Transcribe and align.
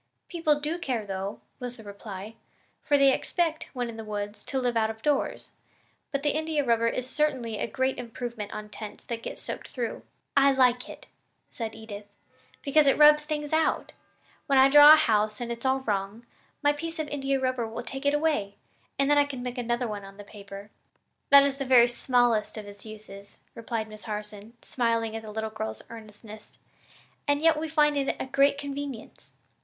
"People 0.29 0.59
do 0.59 0.79
care, 0.79 1.05
though," 1.05 1.41
was 1.59 1.77
the 1.77 1.83
reply, 1.83 2.33
"for 2.81 2.97
they 2.97 3.13
expect, 3.13 3.69
when 3.73 3.87
in 3.87 3.97
the 3.97 4.03
woods, 4.03 4.43
to 4.45 4.57
live 4.59 4.75
out 4.75 4.89
of 4.89 5.03
doors; 5.03 5.57
but 6.11 6.23
the 6.23 6.31
India 6.35 6.63
rubber 6.65 6.87
is 6.87 7.07
certainly 7.07 7.59
a 7.59 7.67
great 7.67 7.99
improvement 7.99 8.51
on 8.51 8.67
tents 8.67 9.03
that 9.05 9.21
get 9.21 9.37
soaked 9.37 9.67
through." 9.67 10.01
"I 10.35 10.53
like 10.53 10.89
it," 10.89 11.05
said 11.51 11.75
Edith, 11.75 12.07
"because 12.63 12.87
it 12.87 12.97
rubs 12.97 13.25
things 13.25 13.53
out. 13.53 13.93
When 14.47 14.57
I 14.57 14.69
draw 14.69 14.91
a 14.91 14.95
house 14.95 15.39
and 15.39 15.51
it's 15.51 15.67
all 15.67 15.81
wrong, 15.81 16.25
my 16.63 16.73
piece 16.73 16.97
of 16.97 17.07
India 17.07 17.39
rubber 17.39 17.67
will 17.67 17.83
take 17.83 18.03
it 18.07 18.15
away, 18.15 18.55
and 18.97 19.07
then 19.07 19.19
I 19.19 19.25
can 19.25 19.43
make 19.43 19.59
another 19.59 19.87
one 19.87 20.03
on 20.03 20.17
the 20.17 20.23
paper." 20.23 20.71
"That 21.29 21.43
is 21.43 21.59
the 21.59 21.63
very 21.63 21.87
smallest 21.87 22.57
of 22.57 22.65
its 22.65 22.87
uses," 22.87 23.37
replied 23.53 23.87
Miss 23.87 24.05
Harson, 24.05 24.53
smiling 24.63 25.15
at 25.15 25.21
the 25.21 25.29
little 25.31 25.51
girl's 25.51 25.83
earnestness, 25.91 26.57
"and 27.27 27.39
yet 27.39 27.59
we 27.59 27.69
find 27.69 27.95
it 27.97 28.15
a 28.19 28.25
great 28.25 28.57
convenience. 28.57 29.33